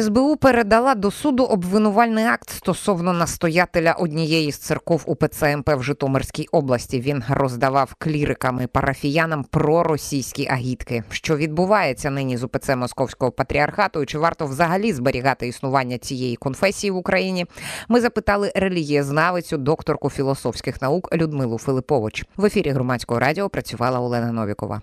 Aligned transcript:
СБУ 0.00 0.36
передала 0.36 0.94
до 0.94 1.10
суду 1.10 1.44
обвинувальний 1.44 2.24
акт 2.24 2.50
стосовно 2.50 3.12
настоятеля 3.12 3.92
однієї 3.92 4.52
з 4.52 4.58
церков 4.58 5.02
УПЦ 5.06 5.56
МП 5.56 5.68
в 5.68 5.82
Житомирській 5.82 6.46
області. 6.52 7.00
Він 7.00 7.22
роздавав 7.28 7.94
клірикам 7.98 8.60
і 8.60 8.66
парафіянам 8.66 9.44
проросійські 9.44 10.48
агітки. 10.48 11.04
Що 11.10 11.36
відбувається 11.36 12.10
нині 12.10 12.36
з 12.36 12.44
УПЦ 12.44 12.76
Московського 12.76 13.32
патріархату, 13.32 14.02
і 14.02 14.06
чи 14.06 14.18
варто 14.18 14.46
взагалі 14.46 14.92
зберігати 14.92 15.48
існування 15.48 15.98
цієї 15.98 16.36
конфесії 16.36 16.90
в 16.90 16.96
Україні? 16.96 17.46
Ми 17.88 18.00
запитали 18.00 18.52
релігієзнавицю, 18.54 19.58
докторку 19.58 20.10
філософських 20.10 20.82
наук 20.82 21.16
Людмилу 21.16 21.58
Филипович. 21.58 22.24
В 22.36 22.44
ефірі 22.44 22.70
громадського 22.70 23.20
радіо 23.20 23.48
працювала 23.48 24.00
Олена 24.00 24.32
Новікова. 24.32 24.80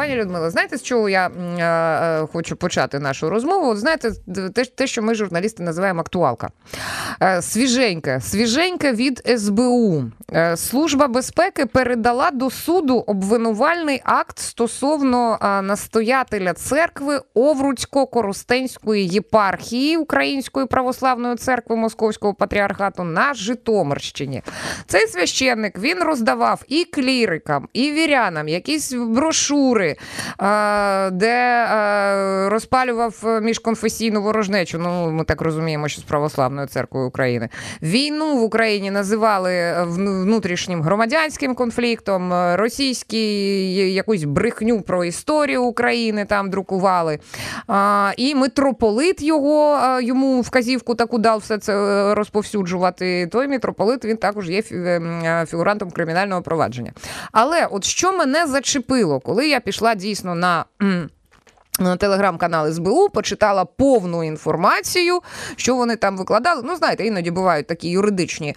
Пані 0.00 0.16
Людмила, 0.16 0.50
знаєте, 0.50 0.76
з 0.76 0.82
чого 0.82 1.08
я 1.08 1.26
е, 1.26 1.62
е, 1.62 2.26
хочу 2.32 2.56
почати 2.56 2.98
нашу 2.98 3.30
розмову? 3.30 3.76
Знаєте, 3.76 4.10
те, 4.54 4.64
те, 4.64 4.86
що 4.86 5.02
ми, 5.02 5.14
журналісти, 5.14 5.62
називаємо 5.62 6.00
актуалка. 6.00 6.48
Е, 7.22 7.42
свіженька, 7.42 8.20
свіженька 8.20 8.92
від 8.92 9.22
СБУ. 9.38 10.04
Е, 10.32 10.56
Служба 10.56 11.08
безпеки 11.08 11.66
передала 11.66 12.30
до 12.30 12.50
суду 12.50 13.04
обвинувальний 13.06 14.00
акт 14.04 14.38
стосовно 14.38 15.38
е, 15.42 15.62
настоятеля 15.62 16.52
церкви 16.52 17.20
Овруцько-Коростенської 17.34 18.96
єпархії 18.96 19.96
Української 19.96 20.66
православної 20.66 21.36
церкви 21.36 21.76
Московського 21.76 22.34
патріархату 22.34 23.04
на 23.04 23.34
Житомирщині. 23.34 24.42
Цей 24.86 25.06
священник 25.06 25.78
він 25.78 25.98
роздавав 25.98 26.62
і 26.68 26.84
клірикам, 26.84 27.68
і 27.72 27.90
вірянам 27.90 28.48
якісь 28.48 28.92
брошури 28.92 29.89
де 31.12 31.66
розпалював 32.50 33.40
міжконфесійну 33.42 34.22
ворожнечу. 34.22 34.78
Ну, 34.78 35.10
ми 35.10 35.24
так 35.24 35.40
розуміємо, 35.40 35.88
що 35.88 36.00
з 36.00 36.04
православною 36.04 36.66
церквою 36.66 37.06
України. 37.06 37.48
Війну 37.82 38.36
в 38.36 38.42
Україні 38.42 38.90
називали 38.90 39.74
внутрішнім 39.82 40.82
громадянським 40.82 41.54
конфліктом, 41.54 42.32
російський 42.54 43.94
якусь 43.94 44.24
брехню 44.24 44.80
про 44.80 45.04
історію 45.04 45.62
України 45.62 46.24
там 46.24 46.50
друкували. 46.50 47.18
І 48.16 48.34
митрополит 48.34 49.22
його 49.22 49.78
йому 50.00 50.40
вказівку 50.40 50.94
таку 50.94 51.18
дав 51.18 51.38
все 51.38 51.58
це 51.58 51.74
розповсюджувати. 52.14 53.26
Той 53.26 53.48
митрополит 53.48 54.04
він 54.04 54.16
також 54.16 54.50
є 54.50 54.62
фігурантом 55.46 55.90
кримінального 55.90 56.42
провадження. 56.42 56.92
Але 57.32 57.66
от 57.66 57.84
що 57.84 58.12
мене 58.12 58.46
зачепило, 58.46 59.20
коли 59.20 59.48
я 59.48 59.60
пішла 59.60 59.79
дійсно 59.94 60.34
на. 60.34 60.64
На 61.80 61.96
телеграм-канал 61.96 62.72
СБУ 62.72 63.08
почитала 63.08 63.64
повну 63.64 64.24
інформацію, 64.24 65.20
що 65.56 65.76
вони 65.76 65.96
там 65.96 66.16
викладали. 66.16 66.62
Ну, 66.64 66.76
знаєте, 66.76 67.06
іноді 67.06 67.30
бувають 67.30 67.66
такі 67.66 67.90
юридичні 67.90 68.48
е, 68.48 68.56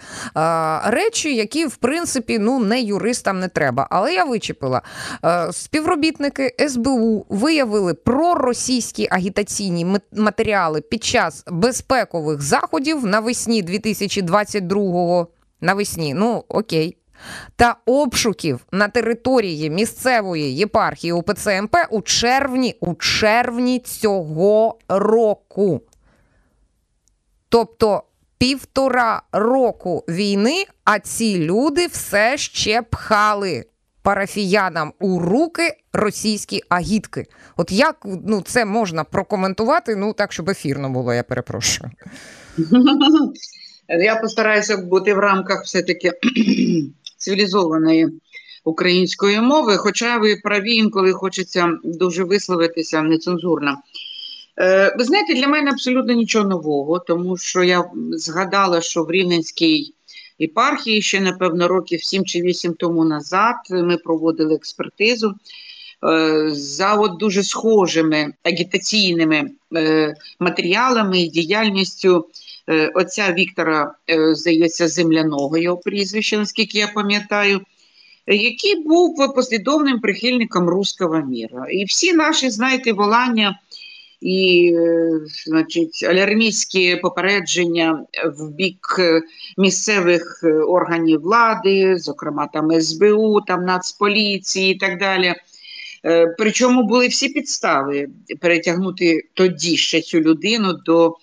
речі, 0.84 1.36
які, 1.36 1.66
в 1.66 1.76
принципі, 1.76 2.38
ну 2.38 2.58
не 2.58 2.80
юристам 2.80 3.40
не 3.40 3.48
треба. 3.48 3.86
Але 3.90 4.14
я 4.14 4.24
вичепила. 4.24 4.82
Е, 5.24 5.52
співробітники 5.52 6.56
СБУ 6.68 7.26
виявили 7.28 7.94
проросійські 7.94 9.08
агітаційні 9.10 9.86
матеріали 10.12 10.80
під 10.80 11.04
час 11.04 11.44
безпекових 11.46 12.42
заходів 12.42 13.06
навесні 13.06 13.62
2022-го. 13.62 15.28
Навесні, 15.60 16.14
ну 16.14 16.44
окей 16.48 16.96
та 17.56 17.76
обшуків 17.86 18.60
на 18.72 18.88
території 18.88 19.70
місцевої 19.70 20.56
єпархії 20.56 21.12
УПЦ 21.12 21.62
МП 21.62 21.76
у 21.90 22.02
червні, 22.02 22.76
у 22.80 22.94
червні 22.94 23.78
цього 23.78 24.78
року. 24.88 25.80
Тобто 27.48 28.02
півтора 28.38 29.22
року 29.32 30.04
війни, 30.08 30.64
а 30.84 30.98
ці 30.98 31.38
люди 31.38 31.86
все 31.86 32.36
ще 32.36 32.82
пхали 32.82 33.64
парафіянам 34.02 34.92
у 35.00 35.18
руки 35.18 35.76
російські 35.92 36.62
агітки. 36.68 37.26
От 37.56 37.72
як 37.72 37.96
ну, 38.04 38.42
це 38.46 38.64
можна 38.64 39.04
прокоментувати? 39.04 39.96
Ну 39.96 40.12
так, 40.12 40.32
щоб 40.32 40.50
ефірно 40.50 40.90
було, 40.90 41.14
я 41.14 41.22
перепрошую. 41.22 41.90
Я 43.88 44.16
постараюся 44.16 44.76
бути 44.76 45.14
в 45.14 45.18
рамках 45.18 45.64
все-таки 45.64 46.12
цивілізованої 47.16 48.08
української 48.64 49.40
мови, 49.40 49.76
хоча 49.76 50.18
ви 50.18 50.36
праві, 50.36 50.74
інколи 50.74 51.12
хочеться 51.12 51.78
дуже 51.84 52.24
висловитися 52.24 53.02
нецензурно. 53.02 53.76
Е, 54.58 54.94
ви 54.98 55.04
знаєте, 55.04 55.34
для 55.34 55.48
мене 55.48 55.70
абсолютно 55.70 56.14
нічого 56.14 56.48
нового, 56.48 56.98
тому 56.98 57.36
що 57.36 57.62
я 57.62 57.84
згадала, 58.10 58.80
що 58.80 59.04
в 59.04 59.10
Рівненській 59.10 59.94
єпархії 60.38 61.02
ще, 61.02 61.20
напевно, 61.20 61.68
років 61.68 62.04
7 62.04 62.24
чи 62.24 62.40
8 62.40 62.74
тому 62.74 63.04
назад 63.04 63.54
ми 63.70 63.96
проводили 63.96 64.54
експертизу 64.54 65.34
е, 66.04 66.50
за 66.50 66.94
от 66.94 67.18
дуже 67.18 67.42
схожими 67.42 68.32
агітаційними 68.42 69.50
е, 69.76 70.14
матеріалами 70.40 71.20
і 71.20 71.28
діяльністю 71.28 72.26
отця 72.94 73.32
Віктора, 73.32 73.94
е, 74.10 74.34
здається, 74.34 74.88
земляного 74.88 75.58
його 75.58 75.76
прізвища, 75.76 76.38
наскільки 76.38 76.78
я 76.78 76.88
пам'ятаю, 76.88 77.60
який 78.26 78.80
був 78.80 79.34
послідовним 79.34 80.00
прихильником 80.00 80.68
руського 80.68 81.20
міра. 81.20 81.66
І 81.70 81.84
всі 81.84 82.12
наші, 82.12 82.50
знаєте, 82.50 82.92
волання 82.92 83.58
і 84.20 84.72
е, 84.74 85.10
значить, 85.46 86.06
алярмійські 86.08 86.96
попередження 86.96 88.04
в 88.38 88.50
бік 88.50 89.00
місцевих 89.58 90.44
органів 90.68 91.20
влади, 91.20 91.98
зокрема 91.98 92.48
там 92.52 92.80
СБУ, 92.80 93.40
там 93.40 93.64
Нацполіції 93.64 94.74
і 94.74 94.78
так 94.78 94.98
далі. 94.98 95.34
Причому 96.38 96.82
були 96.82 97.08
всі 97.08 97.28
підстави 97.28 98.08
перетягнути 98.40 99.22
тоді 99.34 99.76
ще 99.76 100.00
цю 100.00 100.20
людину 100.20 100.72
до 100.72 101.16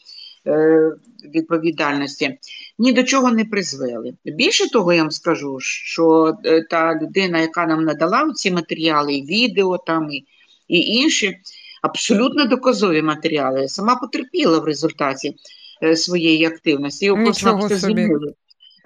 відповідальності 1.25 2.37
ні 2.79 2.93
до 2.93 3.03
чого 3.03 3.31
не 3.31 3.45
призвели. 3.45 4.13
Більше 4.25 4.69
того, 4.69 4.93
я 4.93 5.01
вам 5.01 5.11
скажу, 5.11 5.57
що 5.59 6.33
е, 6.45 6.61
та 6.69 6.99
людина, 7.01 7.39
яка 7.39 7.65
нам 7.65 7.83
надала 7.83 8.31
ці 8.35 8.51
матеріали, 8.51 9.13
і 9.13 9.25
відео 9.25 9.77
там 9.77 10.11
і, 10.11 10.25
і 10.67 10.79
інші, 10.95 11.37
абсолютно 11.81 12.45
доказові 12.45 13.01
матеріали, 13.01 13.67
сама 13.67 13.95
потерпіла 13.95 14.59
в 14.59 14.63
результаті 14.63 15.35
е, 15.83 15.95
своєї 15.95 16.45
активності. 16.45 17.05
Його 17.05 17.23
просто 17.23 17.69
звільнили 17.69 18.33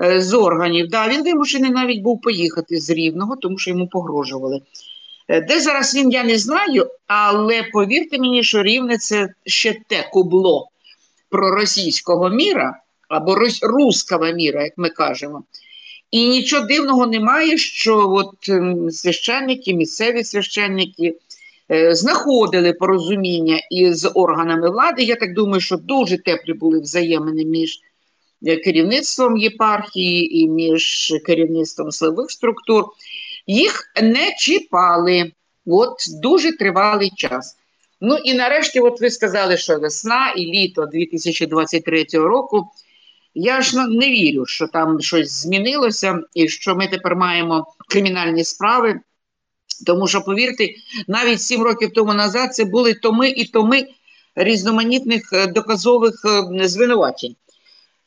е, 0.04 0.22
з 0.22 0.34
органів. 0.34 0.88
Да, 0.90 1.08
Він 1.08 1.24
вимушений 1.24 1.72
навіть 1.72 2.02
був 2.02 2.22
поїхати 2.22 2.80
з 2.80 2.90
Рівного, 2.90 3.36
тому 3.36 3.58
що 3.58 3.72
йому 3.72 3.88
погрожували. 3.88 4.62
Де 5.48 5.60
зараз 5.60 5.96
він, 5.96 6.12
я 6.12 6.24
не 6.24 6.38
знаю, 6.38 6.88
але 7.08 7.64
повірте 7.74 8.20
мені, 8.20 8.44
що 8.44 8.64
рівне 8.64 8.98
це 8.98 9.30
ще 9.46 9.76
те 9.88 10.10
кубло, 10.12 10.70
проросійського 11.30 12.30
міра 12.30 12.80
або 13.10 13.38
руского 13.62 14.32
міра, 14.32 14.64
як 14.64 14.74
ми 14.78 14.90
кажемо. 14.90 15.44
І 16.12 16.30
нічого 16.30 16.66
дивного 16.66 17.08
немає, 17.08 17.58
що 17.58 18.10
от 18.10 18.50
ем, 18.50 18.92
священники, 18.92 19.74
місцеві 19.74 20.24
священники 20.24 21.16
е, 21.72 21.96
знаходили 21.96 22.74
порозуміння 22.74 23.60
із 23.72 24.10
органами 24.14 24.70
влади. 24.70 25.04
Я 25.04 25.16
так 25.16 25.34
думаю, 25.34 25.62
що 25.62 25.78
дуже 25.78 26.18
теплі 26.18 26.54
були 26.54 26.80
взаємини 26.80 27.46
між 27.46 27.80
е, 28.48 28.56
керівництвом 28.56 29.38
єпархії 29.38 30.40
і 30.40 30.50
між 30.50 31.14
керівництвом 31.26 31.92
силових 31.92 32.32
структур. 32.32 32.86
Їх 33.48 33.94
не 34.04 34.36
чіпали 34.38 35.32
от 35.66 35.96
дуже 36.22 36.58
тривалий 36.58 37.12
час. 37.16 37.58
Ну 38.02 38.16
і 38.16 38.34
нарешті, 38.34 38.80
от 38.80 39.02
ви 39.02 39.10
сказали, 39.10 39.58
що 39.58 39.80
весна 39.80 40.34
і 40.38 40.46
літо 40.46 40.86
2023 40.86 42.06
року. 42.14 42.72
Я 43.36 43.62
ж 43.62 43.78
ну, 43.78 43.88
не 43.88 44.08
вірю, 44.08 44.46
що 44.46 44.68
там 44.68 45.02
щось 45.02 45.32
змінилося, 45.32 46.20
і 46.34 46.50
що 46.50 46.76
ми 46.76 46.88
тепер 46.88 47.16
маємо 47.16 47.68
кримінальні 47.90 48.44
справи. 48.44 49.00
Тому 49.86 50.08
що, 50.08 50.22
повірте, 50.22 50.70
навіть 51.08 51.42
сім 51.42 51.62
років 51.62 51.94
тому 51.94 52.14
назад 52.14 52.56
це 52.56 52.66
були 52.66 52.94
томи 52.94 53.30
і 53.30 53.46
томи 53.46 53.88
різноманітних 54.36 55.34
е, 55.34 55.48
доказових 55.48 56.26
е, 56.26 56.68
звинувачень. 56.68 57.36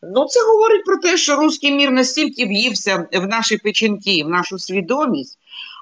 Ну, 0.02 0.24
це 0.24 0.40
говорить 0.46 0.84
про 0.84 0.96
те, 0.96 1.16
що 1.16 1.36
русський 1.36 1.72
мір 1.72 1.90
настільки 1.90 2.46
в'ївся 2.46 3.06
в 3.12 3.26
наші 3.26 3.56
печінки, 3.56 4.24
в 4.24 4.28
нашу 4.28 4.58
свідомість, 4.58 5.38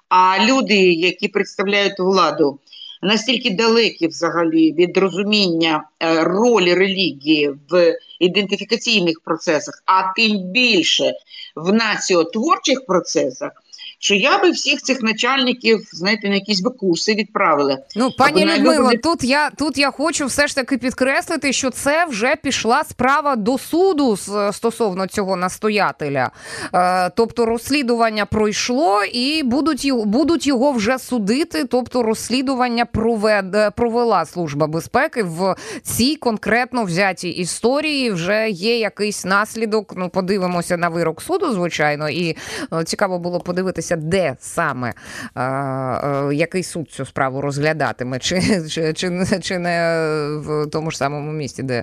а 0.09 0.47
люди, 0.47 0.93
які 0.93 1.29
представляють 1.29 1.99
владу, 1.99 2.59
настільки 3.03 3.51
далекі 3.51 4.07
взагалі 4.07 4.73
від 4.73 4.97
розуміння 4.97 5.85
е, 6.03 6.25
ролі 6.25 6.75
релігії 6.75 7.51
в 7.71 7.99
ідентифікаційних 8.21 9.21
процесах, 9.25 9.83
а 9.87 10.13
тим 10.17 10.39
більше 10.39 11.13
в 11.57 11.73
націотворчих 11.73 12.87
процесах, 12.87 13.53
що 13.99 14.15
я 14.15 14.39
би 14.39 14.51
всіх 14.51 14.83
цих 14.83 15.03
начальників, 15.03 15.89
знаєте, 15.93 16.29
на 16.29 16.35
якісь 16.35 16.61
би 16.61 16.71
курси 16.71 17.15
відправила. 17.15 17.79
Ну, 17.97 18.11
пані 18.19 18.45
Людмило, 18.45 18.85
навіть- 18.85 19.03
тут 19.03 19.25
я 19.25 19.51
тут 19.51 19.79
я 19.79 19.91
хочу 19.91 20.27
все 20.27 20.47
ж 20.47 20.55
таки 20.55 20.79
підкреслити, 20.79 21.53
що 21.53 21.71
це 21.71 22.05
вже 22.05 22.37
пішла 22.37 22.85
справа 22.85 23.37
до 23.37 23.59
суду 23.59 24.17
стосовно 24.53 25.07
цього 25.07 25.37
настоятеля. 25.37 26.31
Е, 26.75 27.11
тобто 27.11 27.47
розслідування 27.47 28.27
пройшло 28.27 29.05
і 29.05 29.43
будуть 29.43 29.85
його, 29.85 30.05
будуть 30.05 30.47
його 30.47 30.73
вже 30.73 30.99
судити. 30.99 31.65
Тобто 31.65 32.03
розслідування 32.03 32.85
провед, 32.85 33.75
провела 33.77 34.25
служба 34.25 34.67
безпеки 34.67 35.23
в 35.23 35.55
цій 35.83 36.17
конкретно 36.17 36.85
взятій 36.85 37.29
історії. 37.29 38.11
Вже 38.11 38.49
є 38.51 38.79
якийсь 38.79 39.25
наслідок. 39.25 39.93
Ну, 39.97 40.09
подивимося 40.09 40.77
на 40.77 40.89
вирок 40.89 41.23
суду, 41.23 41.53
звичайно, 41.53 42.09
і 42.09 42.37
е, 42.73 42.85
цікаво 42.85 43.19
було 43.19 43.41
подивитися, 43.41 43.86
де 43.97 44.37
саме 44.41 44.93
е, 45.37 46.35
який 46.35 46.63
суд 46.63 46.91
цю 46.91 47.05
справу 47.05 47.41
розглядатиме, 47.41 48.19
чи, 48.19 48.41
чи, 48.71 48.93
чи, 48.93 49.27
чи 49.43 49.59
не 49.59 50.07
в 50.39 50.67
тому 50.73 50.91
ж 50.91 50.97
самому 50.97 51.33
місті, 51.33 51.63
де 51.63 51.83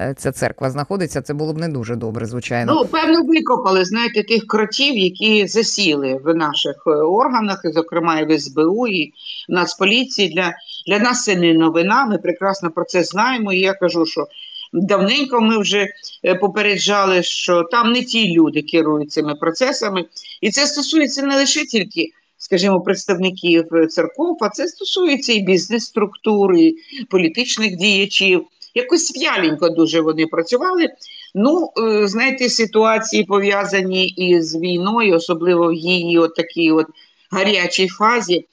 е, 0.00 0.14
ця 0.18 0.32
церква 0.32 0.70
знаходиться. 0.70 1.22
Це 1.22 1.34
було 1.34 1.52
б 1.52 1.58
не 1.58 1.68
дуже 1.68 1.96
добре, 1.96 2.26
звичайно. 2.26 2.74
Ну, 2.74 2.88
певно, 2.88 3.22
викопали, 3.24 3.84
знаєте, 3.84 4.22
тих 4.22 4.46
кротів, 4.46 4.96
які 4.96 5.46
засіли 5.46 6.20
в 6.24 6.34
наших 6.34 6.74
е, 6.86 6.90
органах, 6.90 7.60
і, 7.64 7.72
зокрема, 7.72 8.20
і 8.20 8.24
в 8.24 8.38
СБУ, 8.38 8.86
і 8.86 9.12
в 9.48 9.52
Нацполіції. 9.52 10.34
Для, 10.34 10.52
для 10.86 10.98
нас 10.98 11.24
це 11.24 11.36
не 11.36 11.54
новина, 11.54 12.06
ми 12.06 12.18
прекрасно 12.18 12.70
про 12.70 12.84
це 12.84 13.02
знаємо. 13.04 13.52
І 13.52 13.58
я 13.58 13.74
кажу, 13.74 14.06
що 14.06 14.26
давненько 14.72 15.40
ми 15.40 15.58
вже 15.58 15.88
е, 16.24 16.34
попереджали, 16.34 17.22
що 17.22 17.62
там 17.62 17.92
не 17.92 18.02
ті 18.02 18.32
люди 18.32 18.62
керують 18.62 19.12
цими 19.12 19.34
процесами. 19.34 20.04
І 20.40 20.50
це 20.50 20.66
стосується 20.66 21.22
не 21.22 21.36
лише 21.36 21.64
тільки, 21.64 22.08
скажімо, 22.38 22.80
представників 22.80 23.74
е, 23.74 23.86
церков, 23.86 24.38
а 24.40 24.48
це 24.48 24.68
стосується 24.68 25.32
і 25.32 25.40
бізнес-структур, 25.40 26.54
і 26.54 26.76
політичних 27.10 27.76
діячів. 27.76 28.44
Якось 28.74 29.16
в'яленько 29.16 29.68
дуже 29.68 30.00
вони 30.00 30.26
працювали. 30.26 30.88
Ну, 31.34 31.70
е, 31.78 32.06
знаєте, 32.06 32.48
ситуації 32.48 33.24
пов'язані 33.24 34.06
із 34.06 34.56
війною, 34.56 35.14
особливо 35.14 35.68
в 35.68 35.74
її 35.74 36.18
от 36.18 36.34
такій 36.34 36.70
от 36.72 36.86
гарячій 37.30 37.88
фазі, 37.88 38.44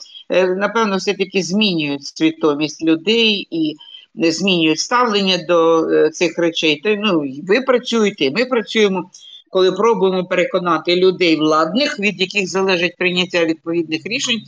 напевно, 0.58 0.98
все-таки 0.98 1.44
змінюють 1.44 2.06
свідомість 2.06 2.84
людей 2.84 3.48
і 3.52 3.75
змінюють 4.18 4.80
ставлення 4.80 5.38
до 5.48 5.90
е, 5.90 6.10
цих 6.10 6.40
речей. 6.40 6.81
То 6.84 6.96
ну, 6.96 7.24
ви 7.48 7.62
працюєте, 7.62 8.31
ми 8.31 8.46
працюємо, 8.46 9.10
коли 9.50 9.72
пробуємо 9.72 10.25
переконати 10.25 10.96
людей 10.96 11.36
владних, 11.36 12.00
від 12.00 12.22
яких 12.22 12.48
залежить 12.48 12.98
прийняття 12.98 13.46
відповідних 13.46 14.02
рішень. 14.06 14.42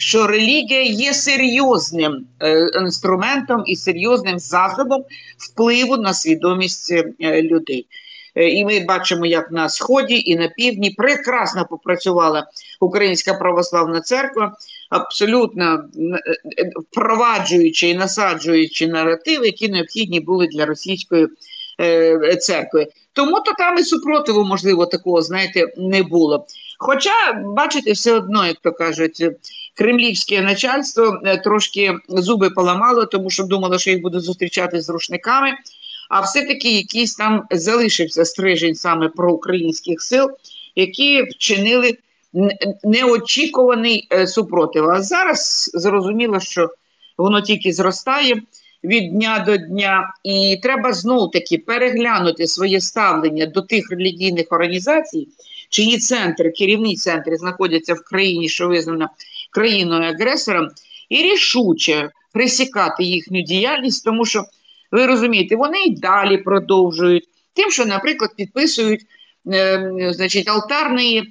Що 0.00 0.26
релігія 0.26 0.82
є 0.82 1.12
серйозним 1.12 2.26
е, 2.42 2.70
інструментом 2.80 3.62
і 3.66 3.76
серйозним 3.76 4.38
засобом 4.38 5.04
впливу 5.38 5.96
на 5.96 6.14
свідомість 6.14 6.92
е, 7.20 7.42
людей. 7.42 7.86
І 8.34 8.64
ми 8.64 8.80
бачимо, 8.80 9.26
як 9.26 9.50
на 9.50 9.68
сході 9.68 10.22
і 10.26 10.36
на 10.36 10.48
півдні 10.48 10.90
прекрасно 10.90 11.66
попрацювала 11.70 12.46
Українська 12.80 13.34
православна 13.34 14.00
церква, 14.00 14.56
абсолютно 14.88 15.64
е, 15.64 16.32
е, 16.58 16.70
впроваджуючи 16.90 17.88
і 17.88 17.94
насаджуючи 17.94 18.86
наративи, 18.86 19.46
які 19.46 19.68
необхідні 19.68 20.20
були 20.20 20.46
для 20.46 20.66
російської 20.66 21.28
е, 21.80 22.36
церкви. 22.36 22.86
Тому 23.12 23.40
то 23.40 23.52
там 23.58 23.78
і 23.78 23.84
супротиву, 23.84 24.44
можливо, 24.44 24.86
такого, 24.86 25.22
знаєте, 25.22 25.66
не 25.76 26.02
було. 26.02 26.46
Хоча, 26.78 27.32
бачите, 27.56 27.92
все 27.92 28.12
одно, 28.12 28.46
як 28.46 28.56
то 28.62 28.72
кажуть, 28.72 29.24
кремлівське 29.74 30.42
начальство 30.42 31.20
трошки 31.44 31.94
зуби 32.08 32.50
поламало, 32.50 33.06
тому 33.06 33.30
що 33.30 33.44
думало, 33.44 33.78
що 33.78 33.90
їх 33.90 34.02
будуть 34.02 34.22
зустрічати 34.22 34.80
з 34.80 34.88
рушниками. 34.88 35.50
А 36.08 36.20
все-таки 36.20 36.76
якийсь 36.76 37.14
там 37.14 37.42
залишився 37.50 38.24
стрижень 38.24 38.74
саме 38.74 39.08
проукраїнських 39.08 40.02
сил, 40.02 40.30
які 40.76 41.22
вчинили 41.22 41.98
неочікуваний 42.84 44.08
е, 44.12 44.26
супротив. 44.26 44.90
А 44.90 45.02
зараз 45.02 45.70
зрозуміло, 45.74 46.40
що 46.40 46.68
воно 47.18 47.40
тільки 47.40 47.72
зростає 47.72 48.42
від 48.84 49.12
дня 49.12 49.44
до 49.46 49.56
дня, 49.56 50.14
і 50.24 50.58
треба 50.62 50.92
знов 50.92 51.30
таки 51.30 51.58
переглянути 51.58 52.46
своє 52.46 52.80
ставлення 52.80 53.46
до 53.46 53.62
тих 53.62 53.90
релігійних 53.90 54.46
організацій, 54.50 55.28
чиї 55.70 55.98
центри, 55.98 56.50
керівні 56.50 56.96
центри 56.96 57.36
знаходяться 57.36 57.94
в 57.94 58.04
країні, 58.04 58.48
що 58.48 58.68
визнана 58.68 59.08
країною 59.50 60.14
агресором, 60.14 60.68
і 61.08 61.16
рішуче 61.22 62.10
присікати 62.32 63.04
їхню 63.04 63.42
діяльність, 63.42 64.04
тому 64.04 64.24
що 64.24 64.44
ви 64.92 65.06
розумієте, 65.06 65.56
вони 65.56 65.82
і 65.84 65.96
далі 65.96 66.38
продовжують 66.38 67.24
тим, 67.52 67.70
що, 67.70 67.86
наприклад, 67.86 68.30
підписують 68.36 69.00
е, 69.52 70.10
значить, 70.14 70.48
алтарні 70.48 71.22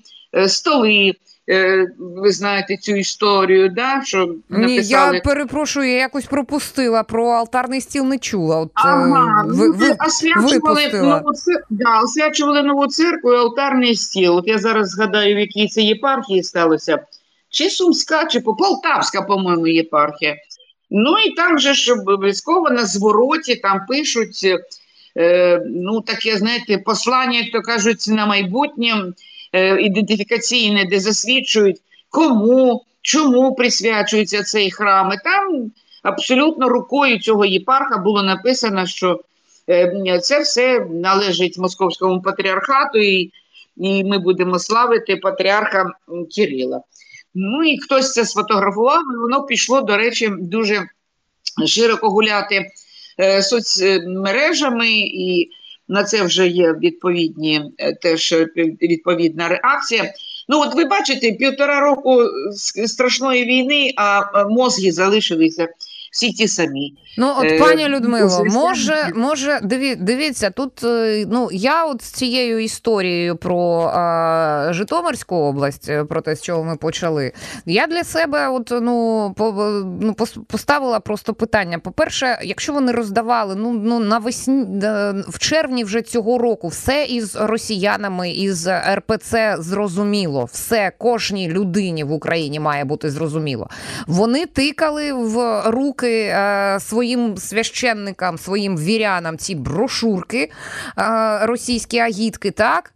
столи. 0.48 1.14
Е, 1.50 1.88
ви 2.00 2.32
знаєте 2.32 2.78
цю 2.78 2.96
історію, 2.96 3.70
да, 3.70 4.02
що 4.06 4.36
Ні, 4.50 4.76
я 4.76 5.22
перепрошую, 5.24 5.90
я 5.90 5.98
якось 5.98 6.26
пропустила 6.26 7.04
про 7.04 7.30
алтарний 7.30 7.82
стіл 7.82 8.06
не 8.06 8.18
чула. 8.18 8.60
От, 8.60 8.68
е, 8.68 8.72
Ага, 8.74 9.44
ви, 9.48 9.68
ну, 9.68 9.74
ви, 9.74 9.96
освячували 10.08 10.90
нову, 10.94 11.34
цер... 11.34 11.64
да, 11.70 12.00
освячували 12.00 12.64
нову 12.64 12.88
церкву 12.88 13.34
і 13.34 13.38
алтарний 13.38 13.96
стіл. 13.96 14.38
От 14.38 14.48
я 14.48 14.58
зараз 14.58 14.90
згадаю, 14.90 15.36
в 15.36 15.40
якій 15.40 15.68
це 15.68 15.82
єпархії 15.82 16.44
сталося. 16.44 17.00
Чи 17.50 17.70
Сумська, 17.70 18.26
чи 18.26 18.40
Полтавська, 18.40 19.22
по-моєму, 19.22 19.68
єпархія. 19.68 20.36
Ну 20.90 21.18
і 21.18 21.32
там 21.32 21.60
же 21.60 21.74
ж 21.74 21.94
обов'язково 21.94 22.70
на 22.70 22.86
звороті 22.86 23.56
там 23.56 23.86
пишуть, 23.88 24.48
е, 25.18 25.62
ну 25.66 26.02
таке, 26.02 26.38
знаєте, 26.38 26.78
послання, 26.78 27.40
як 27.40 27.52
то 27.52 27.62
кажуть, 27.62 28.06
на 28.08 28.26
майбутнє 28.26 28.94
е, 28.96 29.14
ідентифікаційне, 29.80 30.86
де 30.86 31.00
засвідчують, 31.00 31.82
кому, 32.10 32.84
чому 33.02 33.56
присвячується 33.56 34.44
цей 34.44 34.72
храм. 34.72 35.12
І 35.14 35.18
там 35.24 35.72
абсолютно 36.04 36.70
рукою 36.70 37.20
цього 37.20 37.46
єпарха 37.46 37.98
було 37.98 38.24
написано, 38.24 38.86
що 38.86 39.20
е, 39.70 40.20
це 40.24 40.40
все 40.40 40.88
належить 40.92 41.58
московському 41.58 42.22
патріархату, 42.22 42.98
і, 42.98 43.32
і 43.78 44.04
ми 44.04 44.18
будемо 44.18 44.60
славити 44.60 45.16
патріарха 45.16 45.92
Кирила. 46.36 46.82
Ну 47.36 47.64
і 47.64 47.78
хтось 47.80 48.14
це 48.14 48.26
сфотографував, 48.26 49.02
і 49.14 49.18
воно 49.18 49.44
пішло, 49.44 49.82
до 49.82 49.98
речі, 49.98 50.32
дуже 50.40 50.88
широко 51.68 52.10
гуляти 52.10 52.66
е, 53.20 53.42
соцмережами, 53.42 54.90
і 54.98 55.50
на 55.88 56.04
це 56.04 56.24
вже 56.24 56.48
є 56.48 56.74
відповідні 56.74 57.62
е, 57.78 57.94
теж 57.94 58.32
е, 58.32 58.48
відповідна 58.82 59.48
реакція. 59.48 60.14
Ну, 60.50 60.62
от 60.62 60.76
ви 60.76 60.86
бачите, 60.86 61.32
півтора 61.32 61.80
року 61.80 62.24
страшної 62.86 63.46
війни, 63.46 63.94
а 63.98 64.20
е, 64.20 64.46
мозги 64.46 64.92
залишилися 64.92 65.68
всі 66.12 66.32
ті 66.32 66.48
самі. 66.48 66.94
Ну, 67.18 67.34
от 67.38 67.46
Е, 67.46 67.60
пані 67.60 67.88
Людмило, 67.88 68.46
може, 68.46 69.12
може, 69.16 69.60
диві, 69.64 69.96
дивіться, 69.96 70.50
тут 70.50 70.84
е, 70.84 71.26
ну 71.28 71.50
я 71.52 71.86
от 71.86 72.02
з 72.02 72.12
цією 72.12 72.60
історією 72.60 73.36
про 73.36 73.90
е, 73.90 74.74
Житомирську 74.74 75.36
область, 75.36 75.90
е, 75.90 76.04
про 76.04 76.22
те, 76.22 76.36
з 76.36 76.42
чого 76.42 76.64
ми 76.64 76.76
почали. 76.76 77.32
Я 77.66 77.88
для 77.88 78.04
себе, 78.04 78.48
от 78.50 78.74
ну 78.82 79.34
по, 79.38 79.52
ну 80.02 80.12
пос- 80.12 80.40
поставила 80.48 81.00
просто 81.00 81.34
питання. 81.34 81.80
По-перше, 81.80 82.40
якщо 82.44 82.74
вони 82.74 82.92
роздавали 82.92 83.56
ну 83.56 83.72
ну 83.84 84.00
навесні 84.00 84.66
в 85.28 85.40
червні 85.40 85.84
вже 85.84 86.02
цього 86.02 86.38
року, 86.38 86.68
все 86.68 87.06
із 87.06 87.36
росіянами, 87.36 88.32
із 88.32 88.68
РПЦ 88.94 89.56
зрозуміло, 89.60 90.46
все 90.52 90.92
кожній 90.98 91.48
людині 91.50 92.04
в 92.04 92.12
Україні 92.12 92.60
має 92.60 92.86
бути 92.86 93.10
зрозуміло. 93.10 93.70
Вони 94.08 94.46
тикали 94.46 95.14
в 95.14 95.62
руки 95.66 95.97
е, 96.06 96.78
своїм 96.80 97.38
священникам, 97.38 98.38
своїм 98.38 98.78
вірянам 98.78 99.38
ці 99.38 99.56
брошурки, 99.56 100.52
е, 101.00 101.46
російські 101.46 102.00
агітки, 102.00 102.52
так? 102.52 102.94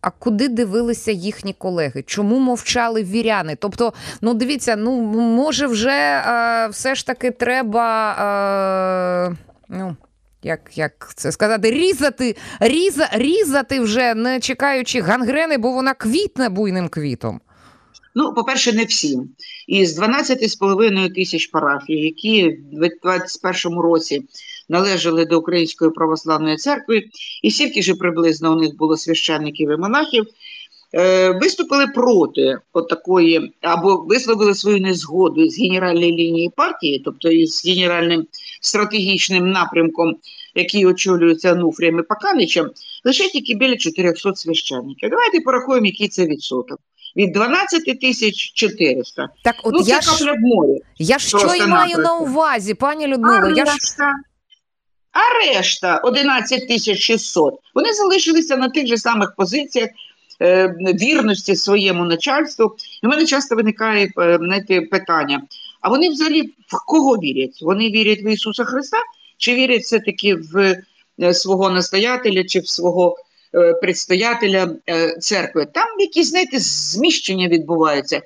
А 0.00 0.10
куди 0.10 0.48
дивилися 0.48 1.12
їхні 1.12 1.52
колеги? 1.52 2.04
Чому 2.06 2.38
мовчали 2.38 3.02
віряни? 3.02 3.56
Тобто, 3.60 3.92
ну 4.20 4.34
дивіться, 4.34 4.76
ну 4.76 5.00
може, 5.14 5.66
вже 5.66 5.90
е, 5.90 6.68
все 6.68 6.94
ж 6.94 7.06
таки 7.06 7.30
треба. 7.30 8.12
Е, 9.30 9.36
ну, 9.68 9.96
як, 10.42 10.78
як 10.78 11.12
це 11.16 11.32
сказати, 11.32 11.70
різати, 11.70 12.36
різа, 12.60 13.08
різати 13.12 13.80
вже, 13.80 14.14
не 14.14 14.40
чекаючи 14.40 15.00
гангрени, 15.00 15.58
бо 15.58 15.72
вона 15.72 15.94
квітне 15.94 16.48
буйним 16.48 16.88
квітом. 16.88 17.40
Ну, 18.14 18.34
по-перше, 18.34 18.72
не 18.72 18.84
всім. 18.84 19.28
Із 19.66 19.98
12,5 20.00 21.14
тисяч 21.14 21.46
парафій, 21.46 21.96
які 21.96 22.48
в 22.48 22.78
2021 22.78 23.78
році 23.78 24.22
належали 24.68 25.24
до 25.24 25.38
Української 25.38 25.90
православної 25.90 26.56
церкви, 26.56 27.04
і 27.42 27.50
стільки 27.50 27.82
ж 27.82 27.94
приблизно 27.94 28.52
у 28.52 28.60
них 28.60 28.76
було 28.76 28.96
священників 28.96 29.70
і 29.70 29.76
монахів, 29.76 30.26
е, 30.94 31.30
виступили 31.30 31.86
проти 31.86 32.58
такої, 32.88 33.52
або 33.60 33.96
висловили 33.96 34.54
свою 34.54 34.80
незгоду 34.80 35.48
з 35.48 35.58
генеральної 35.58 36.12
лінії 36.12 36.50
партії, 36.56 37.02
тобто 37.04 37.30
із 37.30 37.66
генеральним 37.66 38.26
стратегічним 38.60 39.50
напрямком, 39.50 40.16
який 40.54 40.86
очолюється 40.86 41.52
Ануфрієм 41.52 41.98
і 41.98 42.02
Паканичем, 42.02 42.70
лише 43.04 43.28
тільки 43.28 43.54
біля 43.54 43.76
400 43.76 44.34
священників. 44.34 45.10
Давайте 45.10 45.40
порахуємо, 45.40 45.86
який 45.86 46.08
це 46.08 46.26
відсоток. 46.26 46.78
Від 47.16 47.32
12 47.32 48.00
тисяч 48.00 48.52
400. 48.52 49.28
Так, 49.44 49.54
от 49.62 49.74
ну, 49.74 49.80
я 49.86 50.00
це 50.00 50.10
ж, 50.16 50.34
я 50.98 51.18
ж 51.18 51.28
що 51.28 51.54
і 51.54 51.66
маю 51.66 51.98
на 51.98 52.16
увазі, 52.18 52.74
пані 52.74 53.04
А 53.04 53.48
Я 53.56 53.66
ж 53.66 53.78
а 55.14 55.54
решта 55.54 55.96
11 55.98 56.68
тисяч 56.68 56.98
600, 56.98 57.54
вони 57.74 57.92
залишилися 57.92 58.56
на 58.56 58.68
тих 58.68 58.86
же 58.86 58.96
самих 58.96 59.34
позиціях 59.36 59.90
е, 60.42 60.74
вірності 61.00 61.56
своєму 61.56 62.04
начальству. 62.04 62.76
І 63.02 63.06
в 63.06 63.10
мене 63.10 63.26
часто 63.26 63.56
виникає 63.56 64.12
е, 64.18 64.38
знаєте, 64.42 64.80
питання: 64.80 65.42
а 65.80 65.88
вони 65.88 66.10
взагалі 66.10 66.42
в 66.42 66.86
кого 66.86 67.16
вірять? 67.16 67.58
Вони 67.62 67.90
вірять 67.90 68.22
в 68.22 68.26
Ісуса 68.32 68.64
Христа 68.64 68.96
чи 69.38 69.54
вірять 69.54 69.82
все-таки 69.82 70.34
в 70.34 70.76
е, 71.22 71.34
свого 71.34 71.70
настоятеля 71.70 72.44
чи 72.44 72.60
в 72.60 72.68
свого 72.68 73.16
предстоятеля 73.80 74.76
е, 74.88 75.16
церкви? 75.20 75.66
Там 75.74 76.00
якісь, 76.00 76.30
знаєте, 76.30 76.58
зміщення 76.58 77.48
відбуваються. 77.48 78.22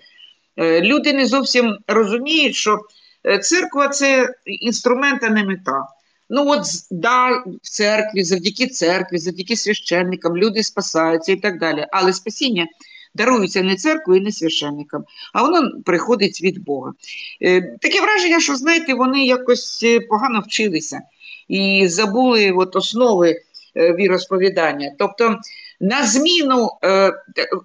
Е, 0.57 0.81
Люди 0.81 1.13
не 1.13 1.27
зовсім 1.27 1.79
розуміють, 1.87 2.55
що 2.55 2.79
е, 3.27 3.39
церква 3.39 3.89
це 3.89 4.35
інструмент, 4.45 5.23
а 5.23 5.29
не 5.29 5.45
мета. 5.45 5.87
Ну 6.31 6.51
от 6.51 6.65
да, 6.91 7.31
в 7.63 7.69
церкві, 7.69 8.25
завдяки 8.25 8.67
церкві, 8.67 9.19
завдяки 9.19 9.57
священникам 9.57 10.37
люди 10.37 10.63
спасаються 10.63 11.33
і 11.33 11.37
так 11.37 11.59
далі. 11.59 11.87
Але 11.93 12.13
спасіння 12.13 12.67
дарується 13.15 13.63
не 13.63 13.77
церквою 13.77 14.21
і 14.21 14.25
не 14.25 14.33
священникам, 14.33 15.05
а 15.33 15.43
воно 15.43 15.71
приходить 15.85 16.43
від 16.43 16.65
Бога. 16.65 16.93
Е, 17.43 17.61
таке 17.81 18.01
враження, 18.01 18.41
що 18.41 18.57
знаєте, 18.57 18.95
вони 18.95 19.25
якось 19.25 19.83
е, 19.83 20.01
погано 20.01 20.41
вчилися 20.41 21.01
і 21.49 21.89
забули 21.89 22.51
от 22.51 22.77
основи 22.77 23.31
е, 23.31 23.43
віросповідання. 23.79 24.93
Тобто 24.99 25.37
на 25.81 26.07
зміну 26.07 26.71
е, 26.85 27.13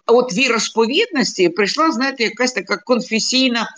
от 0.06 0.34
віросповідності 0.34 1.50
прийшла, 1.50 1.92
знаєте, 1.92 2.24
якась 2.24 2.52
така 2.52 2.78
конфесійна 2.78 3.70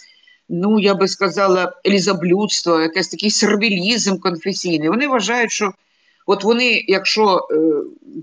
ну 0.50 0.80
я 0.80 0.96
би 0.96 1.08
сказала, 1.08 1.74
елізаблюдство, 1.86 2.82
якийсь 2.82 3.08
такий 3.08 3.32
сервілізм 3.32 4.18
конфесійний. 4.18 4.90
Вони 4.90 5.08
вважають, 5.08 5.52
що 5.52 5.74
от 6.26 6.44
вони, 6.44 6.84
якщо 6.88 7.48
е, 7.52 7.56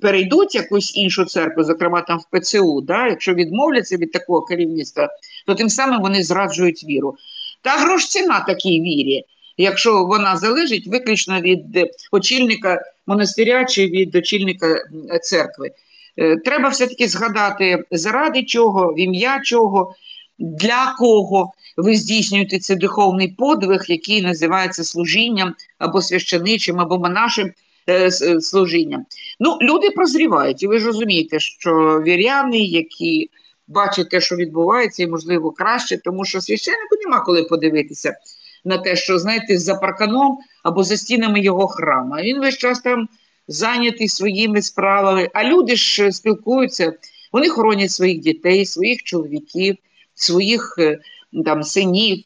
перейдуть 0.02 0.54
якусь 0.54 0.96
іншу 0.96 1.24
церкву, 1.24 1.64
зокрема 1.64 2.00
там 2.00 2.18
в 2.18 2.38
ПЦУ, 2.38 2.80
да, 2.80 3.06
якщо 3.06 3.34
відмовляться 3.34 3.96
від 3.96 4.12
такого 4.12 4.42
керівництва, 4.42 5.08
то 5.46 5.54
тим 5.54 5.68
самим 5.68 6.00
вони 6.00 6.22
зраджують 6.22 6.84
віру. 6.84 7.16
Та 7.62 7.70
грош 7.70 8.06
ціна 8.06 8.40
такій 8.40 8.80
вірі, 8.80 9.24
якщо 9.56 10.04
вона 10.04 10.36
залежить 10.36 10.86
виключно 10.86 11.40
від 11.40 11.76
е, 11.76 11.86
очільника 12.12 12.82
монастиря 13.06 13.64
чи 13.64 13.86
від 13.86 14.14
очільника 14.14 14.84
церкви. 15.22 15.70
Е, 16.16 16.36
Треба 16.36 16.68
все-таки 16.68 17.08
згадати, 17.08 17.84
заради 17.90 18.42
чого, 18.42 18.92
в 18.92 19.00
ім'я 19.00 19.40
чого, 19.44 19.94
для 20.38 20.94
кого 20.98 21.52
ви 21.76 21.96
здійснюєте 21.96 22.58
цей 22.58 22.76
духовний 22.76 23.28
подвиг, 23.28 23.84
який 23.88 24.22
називається 24.22 24.84
служінням 24.84 25.54
або 25.78 26.02
священичим, 26.02 26.80
або 26.80 26.98
монашим 26.98 27.52
е, 27.88 28.10
служінням. 28.40 29.06
Ну, 29.40 29.58
люди 29.60 29.90
прозрівають, 29.90 30.62
і 30.62 30.66
ви 30.66 30.78
ж 30.78 30.86
розумієте, 30.86 31.40
що 31.40 32.02
віряни, 32.06 32.58
які 32.58 33.30
бачать 33.68 34.10
те, 34.10 34.20
що 34.20 34.36
відбувається, 34.36 35.02
і 35.02 35.06
можливо 35.06 35.50
краще, 35.50 35.98
тому 35.98 36.24
що 36.24 36.40
священнику 36.40 36.96
нема 37.04 37.20
коли 37.20 37.42
подивитися 37.42 38.16
на 38.64 38.78
те, 38.78 38.96
що 38.96 39.18
знаєте, 39.18 39.58
за 39.58 39.74
парканом 39.74 40.38
або 40.62 40.82
за 40.84 40.96
стінами 40.96 41.40
його 41.40 41.68
храма. 41.68 42.22
Він 42.22 42.40
весь 42.40 42.56
час 42.56 42.80
там 42.80 43.08
зайнятий 43.48 44.08
своїми 44.08 44.62
справами. 44.62 45.28
А 45.34 45.44
люди 45.44 45.76
ж 45.76 46.06
е, 46.06 46.12
спілкуються, 46.12 46.92
вони 47.32 47.48
хоронять 47.48 47.90
своїх 47.90 48.18
дітей, 48.18 48.66
своїх 48.66 49.02
чоловіків, 49.02 49.76
своїх 50.14 50.74
е, 50.78 50.98
там 51.44 51.62
синів, 51.62 52.24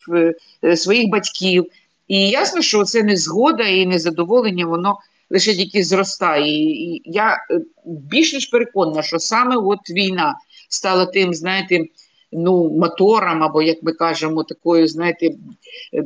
е, 0.64 0.76
своїх 0.76 1.08
батьків. 1.08 1.66
І 2.08 2.28
ясно, 2.28 2.62
що 2.62 2.84
це 2.84 3.02
незгода 3.02 3.64
і 3.64 3.86
незадоволення, 3.86 4.66
воно 4.66 4.98
лише 5.30 5.54
тільки 5.54 5.84
зростає. 5.84 6.72
І 6.72 7.02
я 7.04 7.38
більш 7.84 8.32
ніж 8.32 8.46
переконана, 8.46 9.02
що 9.02 9.18
саме 9.18 9.56
от 9.56 9.90
війна 9.90 10.34
стала 10.68 11.06
тим, 11.06 11.34
знаєте, 11.34 11.84
ну, 12.32 12.70
мотором, 12.70 13.42
або, 13.42 13.62
як 13.62 13.82
ми 13.82 13.92
кажемо, 13.92 14.44
такою, 14.44 14.88
знаєте, 14.88 15.30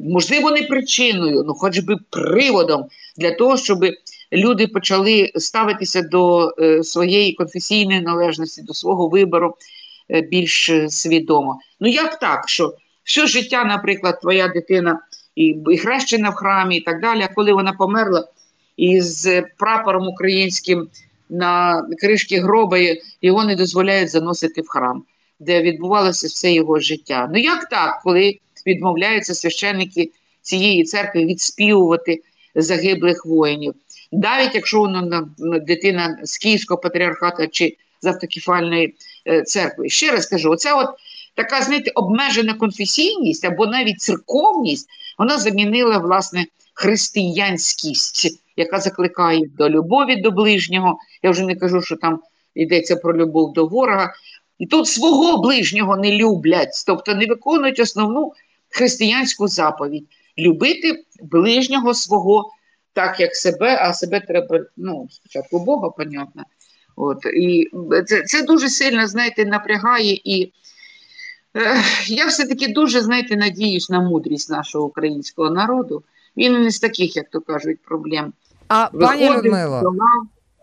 можливо, 0.05 0.51
не 0.51 0.63
причиною, 0.63 1.45
ну 1.47 1.55
хоч 1.55 1.79
би 1.79 1.97
приводом 2.11 2.85
для 3.17 3.31
того, 3.31 3.57
щоб 3.57 3.79
люди 4.33 4.67
почали 4.67 5.33
ставитися 5.37 6.03
до 6.03 6.53
е, 6.59 6.83
своєї 6.83 7.33
конфесійної 7.33 8.01
належності, 8.01 8.63
до 8.63 8.75
свого 8.75 9.09
вибору 9.09 9.55
е, 10.11 10.21
більш 10.21 10.71
свідомо. 10.89 11.59
Ну 11.81 11.89
як 11.89 12.19
так, 12.19 12.49
що 12.49 12.75
все 13.05 13.27
життя, 13.27 13.65
наприклад, 13.65 14.21
твоя 14.21 14.49
дитина 14.49 15.01
і, 15.35 15.57
і 15.71 15.79
хрещена 15.79 16.31
в 16.31 16.35
храмі, 16.35 16.77
і 16.77 16.81
так 16.81 17.01
далі, 17.01 17.23
а 17.23 17.35
коли 17.35 17.53
вона 17.53 17.73
померла 17.73 18.29
із 18.77 19.29
прапором 19.59 20.09
українським 20.09 20.89
на 21.31 21.83
кришки 22.01 22.41
гроба, 22.41 22.79
його 23.23 23.45
не 23.45 23.57
дозволяють 23.57 24.11
заносити 24.11 24.61
в 24.61 24.69
храм, 24.69 25.03
де 25.41 25.63
відбувалося 25.63 26.27
все 26.27 26.53
його 26.53 26.81
життя. 26.81 27.29
Ну 27.33 27.39
як 27.39 27.69
так, 27.69 28.01
коли 28.05 28.39
відмовляються 28.67 29.35
священники 29.35 30.11
цієї 30.43 30.85
церкви 30.85 31.25
відспівувати 31.25 32.23
загиблих 32.55 33.27
воїнів? 33.27 33.75
Навіть 34.13 34.55
якщо 34.55 34.79
вона 34.81 35.03
на- 35.03 35.29
на 35.39 35.59
дитина 35.59 36.19
з 36.23 36.39
Київського 36.39 36.81
патріархату 36.81 37.49
чи 37.51 37.77
з 38.03 38.07
автокефальної 38.07 38.95
е, 39.27 39.43
церкви. 39.43 39.89
Ще 39.89 40.11
раз 40.11 40.27
кажу, 40.27 40.51
оця 40.51 40.75
от 40.75 40.87
така, 41.35 41.63
знаєте, 41.63 41.91
обмежена 41.95 42.55
конфесійність 42.55 43.45
або 43.45 43.67
навіть 43.67 44.01
церковність, 44.01 44.89
вона 45.19 45.39
замінила 45.39 45.99
власне 45.99 46.47
християнськість, 46.75 48.41
яка 48.57 48.81
закликає 48.81 49.41
до 49.59 49.71
любові 49.71 50.17
до 50.17 50.31
ближнього. 50.31 50.99
Я 51.23 51.31
вже 51.31 51.45
не 51.45 51.57
кажу, 51.57 51.83
що 51.83 51.97
там 51.97 52.21
йдеться 52.55 52.97
про 52.97 53.17
любов 53.17 53.53
до 53.53 53.67
ворога. 53.67 54.13
І 54.61 54.67
тут 54.67 54.87
свого 54.87 55.43
ближнього 55.43 55.97
не 55.97 56.17
люблять, 56.17 56.85
тобто 56.87 57.15
не 57.15 57.27
виконують 57.27 57.81
основну 57.81 58.33
християнську 58.69 59.49
заповідь 59.49 60.07
любити 60.39 61.05
ближнього 61.23 61.95
свого 61.95 62.53
так, 62.93 63.21
як 63.21 63.37
себе, 63.37 63.79
а 63.81 63.93
себе 63.93 64.21
треба 64.21 64.61
ну, 64.77 65.09
спочатку 65.11 65.59
Бога, 65.59 65.91
понятно. 65.91 66.43
От, 66.97 67.19
і 67.35 67.71
це, 68.07 68.23
це 68.23 68.43
дуже 68.43 68.69
сильно, 68.69 69.07
знаєте, 69.07 69.45
напрягає. 69.45 70.21
І 70.25 70.53
е, 71.57 71.83
я 72.07 72.27
все-таки 72.27 72.69
дуже, 72.69 73.01
знаєте, 73.01 73.37
надіюсь 73.37 73.91
на 73.91 74.01
мудрість 74.01 74.51
нашого 74.51 74.87
українського 74.87 75.51
народу. 75.51 76.03
Він 76.37 76.63
не 76.63 76.71
з 76.71 76.79
таких, 76.79 77.17
як 77.17 77.31
то 77.31 77.41
кажуть, 77.41 77.79
проблем. 77.83 78.33
А 78.69 78.87
пані 78.87 79.29
Виходив, 79.29 79.45
Людмило. 79.45 79.95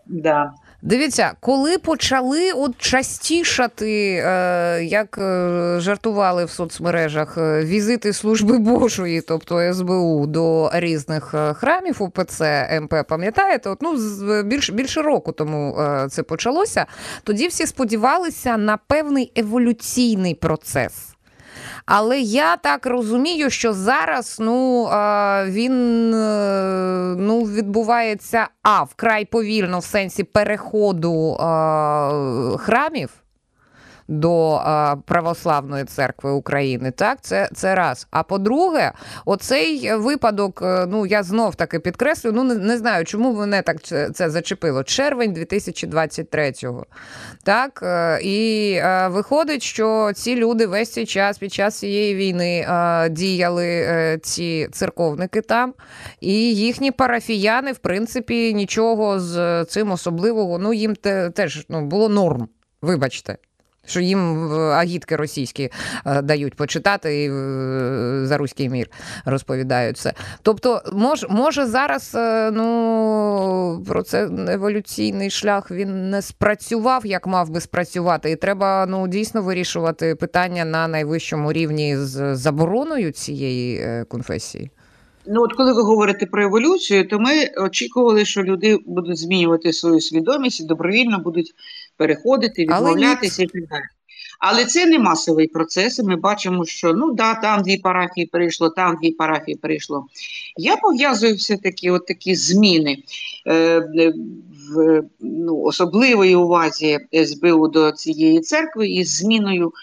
Да. 0.05 0.53
Дивіться, 0.87 1.31
коли 1.39 1.77
почали 1.77 2.51
от 2.51 2.77
частішати, 2.77 4.23
е, 4.25 4.83
як 4.83 5.17
е, 5.17 5.75
жартували 5.79 6.45
в 6.45 6.49
соцмережах, 6.49 7.37
е, 7.37 7.63
візити 7.63 8.13
служби 8.13 8.57
Божої, 8.57 9.21
тобто 9.21 9.73
СБУ, 9.73 10.25
до 10.27 10.69
різних 10.73 11.35
храмів 11.55 12.03
УПЦ 12.03 12.69
МП, 12.81 12.93
пам'ятаєте? 13.07 13.69
От, 13.69 13.81
ну, 13.81 13.97
більш, 14.43 14.69
більше 14.69 15.01
року 15.01 15.31
тому 15.31 15.77
це 16.09 16.23
почалося. 16.23 16.85
Тоді 17.23 17.47
всі 17.47 17.67
сподівалися 17.67 18.57
на 18.57 18.77
певний 18.77 19.31
еволюційний 19.35 20.35
процес. 20.35 21.16
Але 21.87 22.19
я 22.19 22.57
так 22.57 22.85
розумію, 22.85 23.49
що 23.49 23.73
зараз 23.73 24.37
ну, 24.39 24.83
він 25.45 26.13
е, 26.13 27.15
ну, 27.17 27.43
відбувається 27.43 28.47
а 28.63 28.83
вкрай 28.83 29.25
повільно 29.25 29.79
в 29.79 29.83
сенсі 29.83 30.23
переходу 30.23 31.33
е, 31.33 31.37
храмів. 32.57 33.09
До 34.07 34.61
православної 35.05 35.83
церкви 35.85 36.31
України. 36.31 36.91
Так, 36.91 37.21
це 37.21 37.49
це 37.53 37.75
раз. 37.75 38.07
А 38.11 38.23
по-друге, 38.23 38.91
оцей 39.25 39.95
випадок, 39.95 40.59
ну 40.87 41.05
я 41.05 41.23
знов 41.23 41.55
таки 41.55 41.79
підкреслю, 41.79 42.31
ну 42.31 42.43
не, 42.43 42.55
не 42.55 42.77
знаю, 42.77 43.05
чому 43.05 43.33
мене 43.33 43.61
так 43.61 43.81
це 44.13 44.29
зачепило. 44.29 44.83
Червень 44.83 45.33
2023-го. 45.33 46.85
Так, 47.43 47.83
і 48.23 48.79
виходить, 49.07 49.63
що 49.63 50.11
ці 50.15 50.35
люди 50.35 50.65
весь 50.65 50.91
цей 50.91 51.05
час 51.05 51.37
під 51.37 51.53
час 51.53 51.79
цієї 51.79 52.15
війни 52.15 52.67
діяли 53.11 54.19
ці 54.23 54.67
церковники 54.71 55.41
там, 55.41 55.73
і 56.19 56.55
їхні 56.55 56.91
парафіяни, 56.91 57.71
в 57.71 57.77
принципі, 57.77 58.53
нічого 58.53 59.19
з 59.19 59.65
цим 59.65 59.91
особливого. 59.91 60.57
Ну 60.57 60.73
їм 60.73 60.95
те, 60.95 61.29
теж 61.29 61.65
ну, 61.69 61.85
було 61.85 62.09
норм. 62.09 62.47
Вибачте. 62.81 63.37
Що 63.87 63.99
їм 63.99 64.51
агітки 64.53 65.15
російські 65.15 65.69
е, 66.05 66.21
дають 66.21 66.55
почитати 66.55 67.23
і 67.23 67.29
е, 67.29 68.25
за 68.25 68.37
руський 68.37 68.69
мір 68.69 68.89
розповідають 69.25 69.97
це. 69.97 70.13
Тобто, 70.41 70.81
мож, 70.93 71.25
може 71.29 71.65
зараз 71.65 72.15
е, 72.15 72.51
ну, 72.51 73.83
про 73.87 74.03
це 74.03 74.29
еволюційний 74.49 75.29
шлях 75.29 75.71
він 75.71 76.09
не 76.09 76.21
спрацював, 76.21 77.05
як 77.05 77.27
мав 77.27 77.49
би 77.49 77.61
спрацювати, 77.61 78.31
і 78.31 78.35
треба 78.35 78.85
ну, 78.89 79.07
дійсно 79.07 79.41
вирішувати 79.41 80.15
питання 80.15 80.65
на 80.65 80.87
найвищому 80.87 81.53
рівні 81.53 81.97
з 81.97 82.35
забороною 82.35 83.11
цієї 83.11 84.05
конфесії. 84.05 84.71
Ну, 85.29 85.41
от 85.41 85.53
коли 85.53 85.73
ви 85.73 85.81
говорите 85.81 86.25
про 86.25 86.43
еволюцію, 86.43 87.07
то 87.07 87.19
ми 87.19 87.31
очікували, 87.57 88.25
що 88.25 88.43
люди 88.43 88.77
будуть 88.85 89.17
змінювати 89.17 89.73
свою 89.73 90.01
свідомість 90.01 90.59
і 90.59 90.65
добровільно 90.65 91.19
будуть 91.19 91.53
переходити, 91.97 92.61
відмовлятися 92.61 93.43
і 93.43 93.47
так 93.47 93.67
далі. 93.67 93.83
Але 94.39 94.65
це 94.65 94.85
не 94.85 94.99
масовий 94.99 95.47
процес. 95.47 95.99
Ми 95.99 96.15
бачимо, 96.15 96.65
що 96.65 96.93
ну 96.93 97.13
да, 97.13 97.35
там 97.35 97.61
дві 97.61 97.77
парафії 97.77 98.25
прийшло, 98.25 98.69
там 98.69 98.97
дві 99.01 99.11
парафії 99.11 99.57
прийшло. 99.57 100.05
Я 100.57 100.75
пов'язую 100.75 101.35
все-таки 101.35 101.91
от 101.91 102.05
такі 102.05 102.35
зміни 102.35 102.97
е, 103.47 103.79
в 104.75 105.03
ну, 105.19 105.61
особливої 105.61 106.35
увазі 106.35 106.99
СБУ 107.25 107.67
до 107.67 107.91
цієї 107.91 108.39
церкви 108.39 108.89
із 108.89 109.17
зміною 109.17 109.73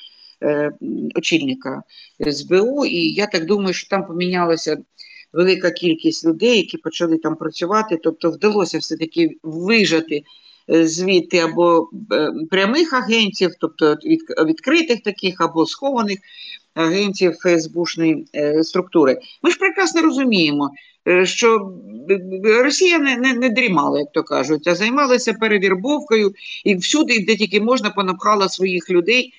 е, 0.42 0.73
очільника 1.14 1.83
СБУ. 2.30 2.85
І 2.85 3.12
я 3.12 3.26
так 3.26 3.47
думаю, 3.47 3.75
що 3.75 3.88
там 3.88 4.06
помінялося 4.06 4.78
велика 5.33 5.71
кількість 5.71 6.26
людей, 6.26 6.56
які 6.56 6.76
почали 6.76 7.18
там 7.18 7.37
працювати. 7.37 7.99
Тобто 8.02 8.30
вдалося 8.30 8.78
все-таки 8.78 9.30
вижати 9.42 10.23
звідти 10.68 11.38
або 11.38 11.88
е, 12.12 12.30
прямих 12.50 12.92
агентів, 12.92 13.50
тобто 13.61 13.97
відкритих 14.47 15.02
таких 15.02 15.40
або 15.40 15.66
схованих 15.66 16.18
агентів 16.75 17.33
ФСБшної 17.33 18.26
е, 18.35 18.64
структури. 18.64 19.18
Ми 19.42 19.50
ж 19.50 19.59
прекрасно 19.59 20.02
розуміємо. 20.02 20.71
Що 21.25 21.73
Росія 22.44 22.99
не 22.99 23.16
не, 23.16 23.35
не 23.35 23.49
дрімала, 23.49 23.99
як 23.99 24.12
то 24.12 24.23
кажуть, 24.23 24.68
а 24.68 24.75
займалася 24.75 25.33
перевірбовкою 25.33 26.35
і 26.64 26.76
всюди, 26.76 27.25
де 27.28 27.37
тільки 27.37 27.61
можна, 27.61 27.90
понапхала 27.90 28.49
своїх 28.49 28.90
людей 28.90 29.33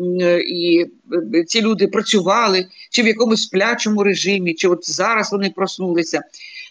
Е, 0.00 0.40
і 0.40 0.86
е, 1.34 1.44
ці 1.44 1.62
люди 1.62 1.88
працювали, 1.88 2.66
чи 2.90 3.02
в 3.02 3.06
якомусь 3.06 3.42
сплячому 3.42 4.02
режимі, 4.02 4.54
чи 4.54 4.68
от 4.68 4.90
зараз 4.90 5.32
вони 5.32 5.52
проснулися. 5.56 6.20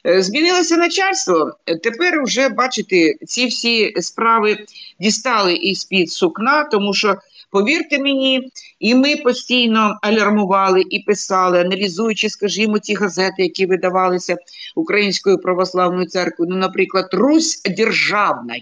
Е, 0.07 0.21
змінилося 0.21 0.77
начальство. 0.77 1.51
Тепер 1.83 2.23
вже 2.23 2.49
бачите, 2.49 3.13
ці 3.27 3.45
всі 3.45 3.93
справи 4.01 4.57
дістали 4.99 5.53
із 5.53 5.85
під 5.85 6.11
сукна, 6.11 6.63
тому 6.63 6.93
що. 6.93 7.15
Повірте 7.51 7.99
мені, 7.99 8.51
і 8.79 8.95
ми 8.95 9.15
постійно 9.15 9.99
алярмували 10.01 10.83
і 10.89 10.99
писали, 10.99 11.61
аналізуючи, 11.61 12.29
скажімо, 12.29 12.79
ті 12.79 12.93
газети, 12.95 13.43
які 13.43 13.65
видавалися 13.65 14.37
Українською 14.75 15.37
православною 15.37 16.05
церквою. 16.05 16.51
Ну, 16.51 16.57
наприклад, 16.57 17.09
Русь 17.11 17.61
державна. 17.77 18.55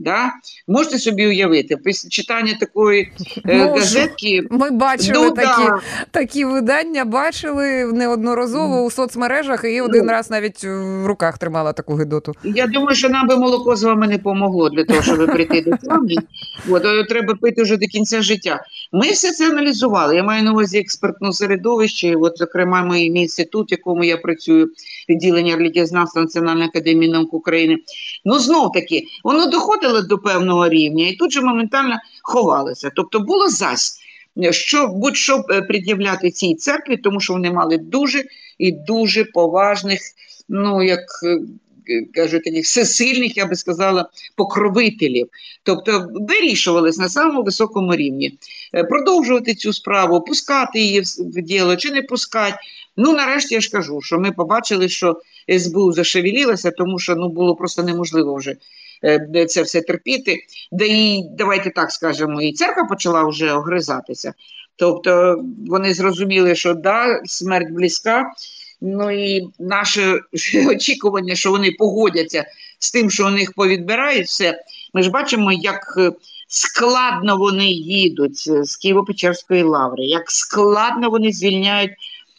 Да? 0.00 0.30
Можете 0.68 0.98
собі 0.98 1.26
уявити, 1.26 1.76
після 1.76 2.08
читання 2.08 2.56
такої 2.60 3.12
е, 3.48 3.58
газетки. 3.58 4.42
Ми 4.50 4.70
бачили 4.70 5.26
ну, 5.26 5.30
такі 5.30 5.64
да. 5.64 5.80
такі 6.10 6.44
видання, 6.44 7.04
бачили 7.04 7.84
неодноразово 7.84 8.82
у 8.82 8.90
соцмережах 8.90 9.64
і 9.64 9.80
один 9.80 10.06
ну, 10.06 10.12
раз 10.12 10.30
навіть 10.30 10.64
в 10.64 11.06
руках 11.06 11.38
тримала 11.38 11.72
таку 11.72 11.94
гидоту. 11.94 12.32
Я 12.44 12.66
думаю, 12.66 12.96
що 12.96 13.08
нам 13.08 13.28
би 13.28 13.36
молоко 13.36 13.76
з 13.76 13.82
вами 13.82 14.06
не 14.08 14.18
помогло 14.18 14.70
для 14.70 14.84
того, 14.84 15.02
щоб 15.02 15.26
прийти 15.26 15.62
до 15.62 15.76
тями. 15.76 16.14
От, 16.70 17.08
треба 17.08 17.34
пити 17.34 17.62
вже 17.62 17.76
до 17.76 17.86
кінця 17.86 18.22
життя. 18.22 18.64
Ми 18.92 19.10
все 19.10 19.32
це 19.32 19.50
аналізували. 19.50 20.16
Я 20.16 20.22
маю 20.22 20.44
на 20.44 20.52
увазі 20.52 20.78
експертне 20.78 21.32
середовище, 21.32 22.16
от, 22.16 22.38
зокрема, 22.38 22.82
мій 22.82 23.04
інститут, 23.04 23.70
в 23.70 23.72
якому 23.72 24.04
я 24.04 24.16
працюю, 24.16 24.70
відділення 25.08 25.56
релігієзнавства 25.56 26.22
Національної 26.22 26.68
академії 26.68 27.12
наук 27.12 27.34
України. 27.34 27.78
Ну, 28.24 28.38
знов 28.38 28.72
таки, 28.72 29.04
воно 29.24 29.46
доходило 29.46 30.02
до 30.02 30.18
певного 30.18 30.68
рівня 30.68 31.08
і 31.08 31.16
тут 31.16 31.32
же 31.32 31.40
моментально 31.40 31.98
ховалися. 32.22 32.90
Тобто 32.96 33.20
було 33.20 33.48
зась, 33.48 34.00
що 34.50 34.86
будь-що 34.86 35.44
е, 35.50 35.62
пред'являти 35.62 36.30
цій 36.30 36.54
церкві, 36.54 36.96
тому 36.96 37.20
що 37.20 37.32
вони 37.32 37.50
мали 37.50 37.78
дуже 37.78 38.24
і 38.58 38.72
дуже 38.72 39.24
поважних, 39.24 40.00
ну 40.48 40.82
як 40.82 41.00
е, 41.26 41.38
кажуть, 42.14 42.44
таких 42.44 42.64
всесильних, 42.64 43.36
я 43.36 43.46
би 43.46 43.56
сказала, 43.56 44.08
покровителів. 44.36 45.28
Тобто 45.62 46.08
вирішувались 46.14 46.98
на 46.98 47.08
самому 47.08 47.42
високому 47.42 47.96
рівні. 47.96 48.38
Е, 48.74 48.84
продовжувати 48.84 49.54
цю 49.54 49.72
справу, 49.72 50.20
пускати 50.20 50.80
її 50.80 51.00
в 51.18 51.42
діло 51.42 51.76
чи 51.76 51.90
не 51.90 52.02
пускати. 52.02 52.56
Ну, 52.96 53.12
нарешті 53.12 53.54
я 53.54 53.60
ж 53.60 53.70
кажу, 53.70 54.00
що 54.02 54.18
ми 54.18 54.32
побачили, 54.32 54.88
що 54.88 55.20
СБУ 55.58 55.92
зашевелілася, 55.92 56.70
тому 56.70 56.98
що 56.98 57.14
ну 57.16 57.28
було 57.28 57.56
просто 57.56 57.82
неможливо 57.82 58.34
вже 58.34 58.56
Е, 59.04 59.46
це 59.46 59.62
все 59.62 59.80
терпіти, 59.80 60.36
де 60.72 60.86
і 60.86 61.24
давайте 61.38 61.70
так 61.70 61.92
скажемо, 61.92 62.42
і 62.42 62.52
церква 62.52 62.84
почала 62.84 63.24
вже 63.28 63.52
огризатися. 63.52 64.34
Тобто 64.76 65.44
вони 65.66 65.94
зрозуміли, 65.94 66.54
що 66.54 66.74
да, 66.74 67.20
смерть 67.24 67.70
близька. 67.70 68.32
Ну 68.80 69.10
і 69.10 69.48
наше 69.58 70.20
очікування, 70.68 71.34
що 71.34 71.50
вони 71.50 71.70
погодяться 71.78 72.44
з 72.78 72.92
тим, 72.92 73.10
що 73.10 73.26
у 73.26 73.30
них 73.30 73.52
повідбирають 73.52 74.26
все. 74.26 74.64
Ми 74.94 75.02
ж 75.02 75.10
бачимо, 75.10 75.52
як 75.52 75.94
е, 75.98 76.12
складно 76.48 77.36
вони 77.36 77.66
їдуть 77.72 78.38
з 78.38 78.78
Києво-Печерської 78.84 79.64
лаври, 79.64 80.04
як 80.04 80.30
складно 80.30 81.10
вони 81.10 81.32
звільняють 81.32 81.92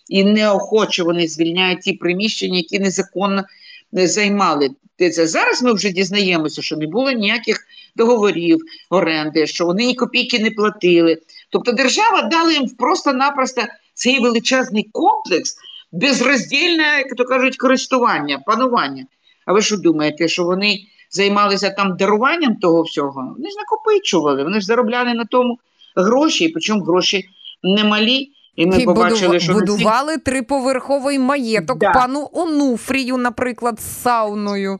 і 0.10 0.24
неохоче 0.24 1.04
вони 1.04 1.28
звільняють 1.28 1.82
ті 1.82 1.94
приміщення, 1.94 2.58
які 2.58 2.80
незаконно 2.80 3.44
займали 3.92 4.70
це 5.10 5.28
зараз 5.28 5.64
ми 5.64 5.74
вже 5.74 5.90
дізнаємося, 5.90 6.62
що 6.62 6.78
не 6.78 6.88
було 6.88 7.12
ніяких 7.12 7.68
договорів 7.96 8.60
оренди, 8.90 9.48
що 9.48 9.66
вони 9.66 9.86
ні 9.86 9.96
копійки 9.96 10.40
не 10.40 10.52
платили. 10.52 11.18
Тобто 11.50 11.72
держава 11.72 12.22
дала 12.22 12.52
їм 12.52 12.70
просто-напросто 12.70 13.62
цей 13.94 14.20
величезний 14.20 14.90
комплекс 14.92 15.56
безроздільне, 15.92 16.84
як 16.98 17.16
то 17.18 17.26
кажуть, 17.26 17.58
користування, 17.58 18.40
панування. 18.46 19.06
А 19.46 19.54
ви 19.54 19.62
що 19.62 19.78
думаєте, 19.78 20.28
що 20.28 20.44
вони 20.44 20.80
займалися 21.10 21.70
там 21.70 21.98
даруванням 21.98 22.56
того 22.56 22.82
всього? 22.82 23.36
Вони 23.38 23.50
ж 23.50 23.56
накопичували, 23.58 24.44
вони 24.44 24.60
ж 24.60 24.66
заробляли 24.66 25.14
на 25.14 25.26
тому 25.26 25.60
гроші, 25.96 26.46
і 26.46 26.50
причому 26.50 26.84
гроші 26.84 27.26
немалі. 27.64 28.32
І 28.56 28.66
ми 28.66 28.82
і 28.82 28.86
побачили, 28.86 29.40
що 29.40 29.54
будували 29.54 30.12
всі... 30.12 30.22
триповерховий 30.22 31.20
маєток 31.20 31.78
да. 31.78 31.92
пану 31.92 32.30
Онуфрію, 32.34 33.18
наприклад, 33.18 33.80
з 33.80 34.02
сауною. 34.02 34.80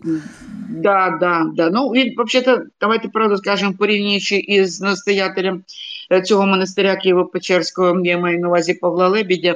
Да, 0.70 1.18
да, 1.20 1.46
да. 1.56 1.70
Ну 1.70 1.88
він 1.88 2.16
взагалі, 2.18 2.62
давайте 2.82 3.08
правду 3.10 3.38
скажемо, 3.38 3.74
порівнюючи 3.80 4.36
із 4.36 4.82
настоятелем 4.82 5.64
е, 6.12 6.22
цього 6.22 6.46
монастиря 6.48 6.98
Києво-Печерського, 7.06 8.06
я 8.06 8.18
маю 8.18 8.40
на 8.40 8.48
увазі 8.48 8.74
Павла 8.74 9.08
Лебідя. 9.08 9.56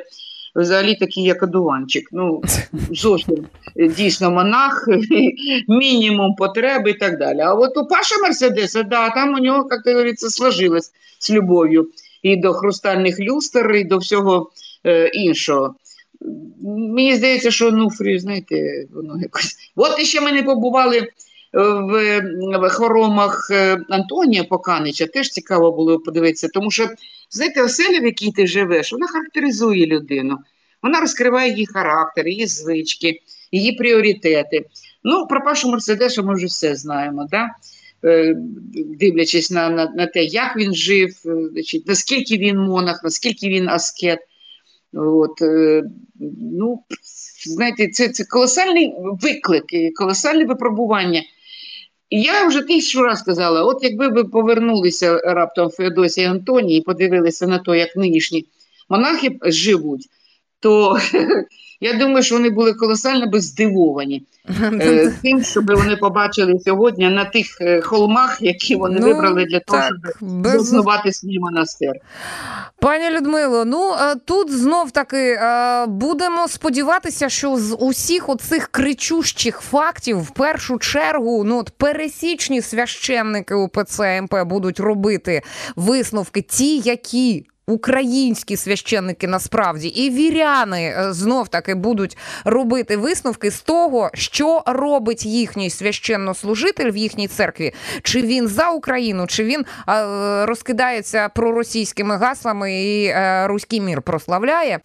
Взагалі 0.56 0.96
такий 0.96 1.24
як 1.24 1.44
одуванчик. 1.44 2.10
Ну 2.12 2.42
зовсім 2.92 3.48
е, 3.76 3.88
дійсно 3.88 4.32
монах, 4.32 4.88
мінімум 5.68 6.36
потреби 6.36 6.90
і 6.90 6.94
так 6.94 7.20
далі. 7.20 7.40
А 7.40 7.54
от 7.54 7.78
у 7.78 7.86
Паша 7.86 8.16
Мерседеса, 8.24 8.84
да, 8.84 9.10
там 9.10 9.34
у 9.34 9.38
нього, 9.38 9.68
як 9.72 9.82
говориться, 9.86 10.30
сложилось 10.30 10.92
з 11.20 11.32
любов'ю 11.32 11.90
і 12.24 12.38
до 12.38 12.54
хрустальних 12.54 13.20
люстр, 13.20 13.72
і 13.72 13.84
до 13.84 13.98
всього 13.98 14.52
е, 14.86 15.08
іншого. 15.08 15.76
Мені 16.62 17.16
здається, 17.16 17.52
що 17.52 17.72
Нуфрі, 17.72 18.20
знаєте, 18.20 18.86
воно 18.94 19.20
якось. 19.22 19.56
От 19.76 20.00
іще 20.00 20.22
ми 20.22 20.32
не 20.32 20.44
побували 20.44 21.08
в, 21.56 22.70
хоромах 22.70 23.48
е, 23.52 23.78
Антонія 23.90 24.44
Поканича, 24.44 25.06
теж 25.06 25.30
цікаво 25.30 25.72
було 25.72 26.00
подивитися, 26.00 26.48
тому 26.54 26.72
що, 26.72 26.90
знаєте, 27.30 27.64
оселя, 27.64 28.00
в 28.00 28.06
якій 28.06 28.32
ти 28.32 28.48
живеш, 28.48 28.92
вона 28.92 29.08
характеризує 29.08 29.86
людину, 29.86 30.38
вона 30.84 31.00
розкриває 31.00 31.52
її 31.52 31.66
характер, 31.66 32.28
її 32.28 32.48
звички, 32.48 33.20
її 33.52 33.72
пріоритети. 33.72 34.66
Ну, 35.04 35.28
про 35.28 35.44
Пашу 35.44 35.70
Мерседеша 35.70 36.22
ми 36.22 36.36
вже 36.36 36.46
все 36.46 36.76
знаємо. 36.76 37.28
Да? 37.32 37.48
е, 38.06 38.36
дивлячись 39.00 39.52
на, 39.52 39.70
на, 39.70 39.94
на 39.96 40.08
те, 40.08 40.24
як 40.24 40.58
він 40.58 40.74
жив, 40.74 41.10
е, 41.26 41.50
значить, 41.52 41.88
наскільки 41.88 42.38
він 42.38 42.58
монах, 42.58 43.02
наскільки 43.04 43.50
він 43.50 43.70
аскет. 43.70 44.20
От, 44.94 45.32
ну, 46.40 46.84
знаєте, 47.46 47.88
це, 47.88 48.10
це 48.10 48.24
колосальний 48.24 48.94
виклик, 48.98 49.64
колосальне 49.96 50.46
випробування. 50.46 51.24
І 52.10 52.22
я 52.22 52.48
вже 52.48 52.62
тисячу 52.62 53.04
раз 53.04 53.22
казала: 53.22 53.64
от 53.64 53.84
якби 53.84 54.08
ви 54.08 54.24
повернулися 54.24 55.18
раптом 55.18 55.70
Феодосія 55.70 56.32
Антонії 56.32 56.80
і 56.80 56.84
подивилися 56.84 57.48
на 57.48 57.60
те, 57.60 57.78
як 57.78 57.96
нинішні 57.96 58.46
монахи 58.90 59.40
живуть, 59.44 60.08
то 60.60 60.98
я 61.82 61.94
думаю, 61.94 62.24
що 62.24 62.36
вони 62.36 62.50
були 62.50 62.74
колосально 62.74 63.28
би 63.28 63.40
здивовані 63.42 64.24
е, 64.62 65.14
тим, 65.22 65.44
щоб 65.44 65.72
вони 65.76 65.96
побачили 65.96 66.60
сьогодні 66.60 67.10
на 67.10 67.26
тих 67.26 67.62
е, 67.62 67.82
холмах, 67.82 68.38
які 68.42 68.76
вони 68.76 69.00
Ну, 69.00 69.08
вибрали 69.08 69.46
для 69.46 69.60
того, 69.60 69.82
так, 69.82 69.92
щоб 70.18 70.30
без- 70.30 70.52
заснувати 70.52 71.14
свій 71.14 71.40
монастир. 71.40 71.94
Пані 72.80 73.10
Людмило, 73.10 73.66
ну 73.66 73.94
е, 73.94 74.16
тут 74.26 74.52
знов 74.52 74.92
таки 74.92 75.18
е, 75.42 75.86
будемо 75.86 76.48
сподіватися, 76.48 77.30
що 77.30 77.58
з 77.58 77.76
усіх 77.76 78.30
оцих 78.30 78.68
кричущих 78.68 79.60
фактів 79.62 80.20
в 80.22 80.30
першу 80.30 80.78
чергу 80.80 81.44
ну 81.44 81.58
от 81.60 81.70
пересічні 81.70 82.62
священники 82.62 83.56
УПЦ 83.56 84.22
МП 84.22 84.36
будуть 84.46 84.80
робити 84.80 85.42
висновки, 85.76 86.42
ті, 86.42 86.78
які. 86.80 87.46
Українські 87.68 88.58
священники 88.58 89.28
насправді 89.28 89.88
і 89.88 90.10
віряни 90.10 90.82
е, 90.82 91.14
знов 91.14 91.48
таки 91.48 91.76
будуть 91.76 92.18
робити 92.46 92.98
висновки 92.98 93.52
з 93.52 93.62
того, 93.62 94.10
що 94.14 94.64
робить 94.66 95.26
їхній 95.26 95.70
священнослужитель 95.70 96.92
в 96.92 96.98
їхній 96.98 97.28
церкві. 97.28 97.74
Чи 98.04 98.22
він 98.22 98.48
за 98.48 98.70
Україну, 98.70 99.28
чи 99.28 99.44
він 99.44 99.66
е, 99.90 100.46
розкидається 100.46 101.30
проросійськими 101.30 102.18
гаслами 102.18 102.74
і 102.74 103.06
е, 103.06 103.48
руський 103.48 103.82
мір 103.82 104.02
прославляє. 104.02 104.80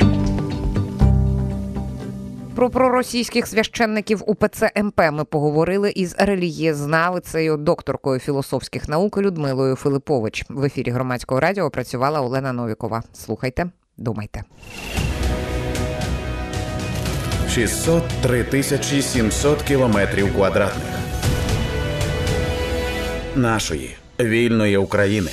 Про 2.60 2.70
проросійських 2.70 3.46
священників 3.46 4.22
УПЦ 4.26 4.70
МП 4.82 5.00
ми 5.12 5.24
поговорили 5.24 5.90
із 5.90 6.14
релігієзнавицею, 6.18 7.56
докторкою 7.56 8.20
філософських 8.20 8.88
наук 8.88 9.18
Людмилою 9.18 9.76
Филипович. 9.76 10.44
В 10.48 10.64
ефірі 10.64 10.90
громадського 10.90 11.40
радіо 11.40 11.70
працювала 11.70 12.20
Олена 12.20 12.52
Новікова. 12.52 13.02
Слухайте, 13.12 13.70
думайте. 13.96 14.42
603 17.50 18.44
тисячі 18.44 19.02
700 19.02 19.62
кілометрів 19.62 20.34
квадратних 20.34 20.94
нашої 23.36 23.96
вільної 24.20 24.76
України. 24.76 25.30